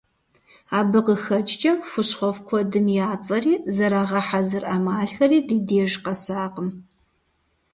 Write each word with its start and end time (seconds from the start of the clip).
Абы 0.77 0.99
къыхэкӏкӏэ, 1.05 1.71
хущхъуэфӏ 1.89 2.41
куэдым 2.47 2.87
я 3.05 3.05
цӏэри, 3.25 3.53
зэрагъэхьэзыр 3.75 4.63
ӏэмалхэри 4.67 5.39
ди 5.47 5.57
деж 5.67 5.91
къэсакъым. 6.03 6.69